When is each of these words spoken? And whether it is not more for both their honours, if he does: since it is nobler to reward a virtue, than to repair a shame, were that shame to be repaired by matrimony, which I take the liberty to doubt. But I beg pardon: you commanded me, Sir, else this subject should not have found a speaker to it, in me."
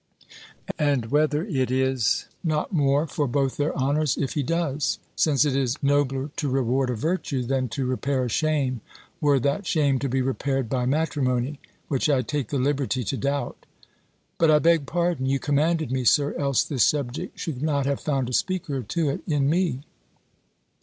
And 0.79 1.11
whether 1.11 1.45
it 1.45 1.69
is 1.69 2.25
not 2.43 2.73
more 2.73 3.05
for 3.05 3.27
both 3.27 3.57
their 3.57 3.75
honours, 3.77 4.17
if 4.17 4.33
he 4.33 4.41
does: 4.41 4.97
since 5.15 5.45
it 5.45 5.55
is 5.55 5.77
nobler 5.83 6.31
to 6.37 6.49
reward 6.49 6.89
a 6.89 6.95
virtue, 6.95 7.43
than 7.43 7.69
to 7.69 7.85
repair 7.85 8.25
a 8.25 8.27
shame, 8.27 8.81
were 9.21 9.39
that 9.39 9.67
shame 9.67 9.99
to 9.99 10.09
be 10.09 10.23
repaired 10.23 10.67
by 10.69 10.87
matrimony, 10.87 11.59
which 11.87 12.09
I 12.09 12.23
take 12.23 12.47
the 12.47 12.57
liberty 12.57 13.03
to 13.03 13.15
doubt. 13.15 13.67
But 14.39 14.49
I 14.49 14.57
beg 14.57 14.87
pardon: 14.87 15.27
you 15.27 15.37
commanded 15.37 15.91
me, 15.91 16.03
Sir, 16.03 16.33
else 16.35 16.63
this 16.63 16.83
subject 16.83 17.37
should 17.39 17.61
not 17.61 17.85
have 17.85 17.99
found 17.99 18.27
a 18.27 18.33
speaker 18.33 18.81
to 18.81 19.09
it, 19.11 19.21
in 19.27 19.47
me." 19.51 19.81